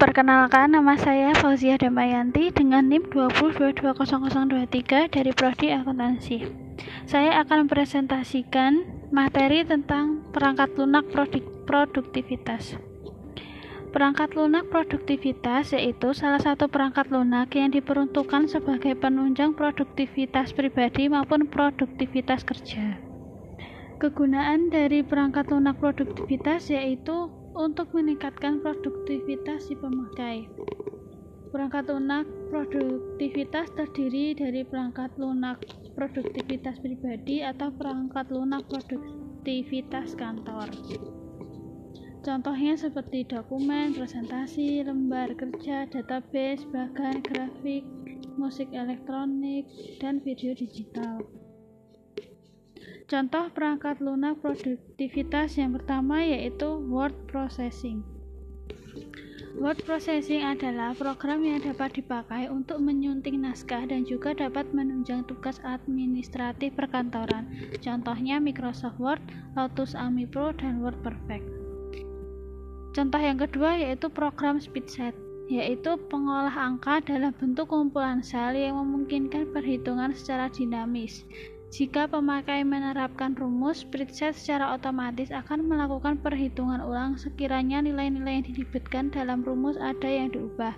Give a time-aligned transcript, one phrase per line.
[0.00, 6.40] Perkenalkan, nama saya Fauzia Damayanti dengan NIM 2022023 dari Prodi Akuntansi.
[7.04, 8.80] Saya akan mempresentasikan
[9.12, 11.04] materi tentang perangkat lunak
[11.68, 12.80] produktivitas.
[13.92, 21.44] Perangkat lunak produktivitas yaitu salah satu perangkat lunak yang diperuntukkan sebagai penunjang produktivitas pribadi maupun
[21.44, 22.96] produktivitas kerja.
[24.00, 30.46] Kegunaan dari perangkat lunak produktivitas yaitu untuk meningkatkan produktivitas si pemakai.
[31.50, 35.58] Perangkat lunak produktivitas terdiri dari perangkat lunak
[35.98, 40.70] produktivitas pribadi atau perangkat lunak produktivitas kantor.
[42.20, 47.82] Contohnya seperti dokumen, presentasi, lembar kerja, database, bahkan grafik,
[48.36, 49.64] musik elektronik,
[49.98, 51.24] dan video digital.
[53.10, 58.06] Contoh perangkat lunak produktivitas yang pertama yaitu word processing.
[59.58, 65.58] Word processing adalah program yang dapat dipakai untuk menyunting naskah dan juga dapat menunjang tugas
[65.66, 67.50] administratif perkantoran.
[67.82, 69.18] Contohnya Microsoft Word,
[69.58, 71.50] Lotus Ami Pro, dan Word Perfect.
[72.94, 75.18] Contoh yang kedua yaitu program SpeedSet,
[75.50, 81.26] yaitu pengolah angka dalam bentuk kumpulan sel yang memungkinkan perhitungan secara dinamis.
[81.70, 89.06] Jika pemakai menerapkan rumus, spreadsheet secara otomatis akan melakukan perhitungan ulang sekiranya nilai-nilai yang dilibetkan
[89.14, 90.74] dalam rumus ada yang diubah.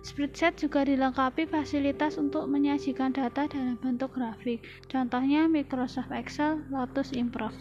[0.00, 7.52] Spreadsheet juga dilengkapi fasilitas untuk menyajikan data dalam bentuk grafik, contohnya Microsoft Excel, Lotus Improv.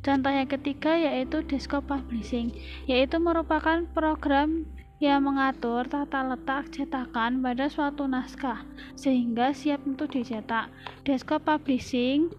[0.00, 2.56] Contoh yang ketiga yaitu Desktop Publishing,
[2.88, 4.64] yaitu merupakan program
[4.98, 8.66] yang mengatur tata letak cetakan pada suatu naskah
[8.98, 10.70] sehingga siap untuk dicetak.
[11.06, 12.30] Desktop publishing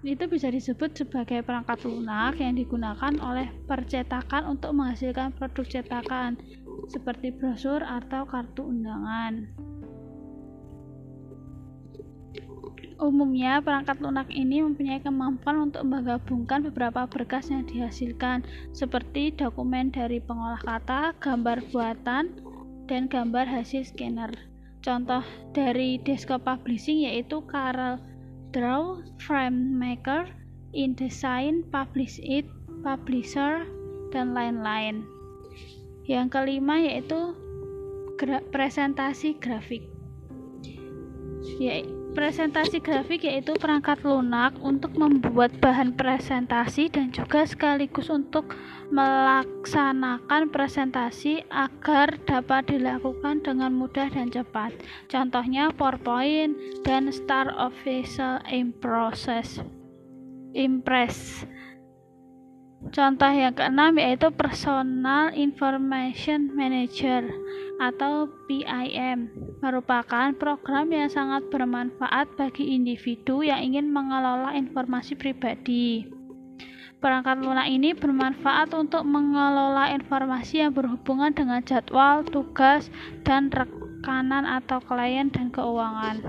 [0.00, 6.40] itu bisa disebut sebagai perangkat lunak yang digunakan oleh percetakan untuk menghasilkan produk cetakan
[6.88, 9.69] seperti brosur atau kartu undangan.
[13.00, 18.44] Umumnya, perangkat lunak ini mempunyai kemampuan untuk menggabungkan beberapa berkas yang dihasilkan,
[18.76, 22.28] seperti dokumen dari pengolah kata, gambar buatan,
[22.84, 24.28] dan gambar hasil scanner.
[24.84, 25.24] Contoh
[25.56, 27.96] dari desktop publishing yaitu Carel
[28.52, 30.28] Draw, FrameMaker,
[30.76, 32.44] InDesign, Publish It,
[32.84, 33.64] Publisher,
[34.12, 35.08] dan lain-lain.
[36.04, 37.32] Yang kelima yaitu
[38.20, 39.88] gra presentasi grafik.
[41.56, 48.50] Yaitu Presentasi grafik yaitu perangkat lunak untuk membuat bahan presentasi dan juga sekaligus untuk
[48.90, 54.74] melaksanakan presentasi agar dapat dilakukan dengan mudah dan cepat.
[55.06, 59.62] Contohnya PowerPoint dan Start Official Impress.
[60.50, 61.46] Impress.
[62.80, 67.28] Contoh yang keenam yaitu Personal Information Manager
[67.76, 69.28] atau PIM
[69.60, 76.08] merupakan program yang sangat bermanfaat bagi individu yang ingin mengelola informasi pribadi.
[77.04, 82.88] Perangkat lunak ini bermanfaat untuk mengelola informasi yang berhubungan dengan jadwal, tugas,
[83.28, 86.24] dan rekanan atau klien dan keuangan.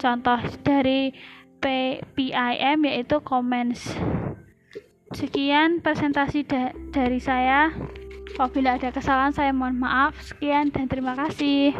[0.00, 1.12] Contoh dari
[1.60, 3.92] PIM yaitu Comments
[5.12, 7.68] Sekian presentasi da dari saya.
[8.32, 10.16] Apabila ada kesalahan, saya mohon maaf.
[10.24, 11.76] Sekian dan terima kasih.